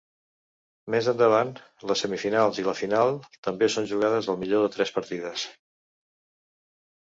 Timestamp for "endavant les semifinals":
1.11-2.61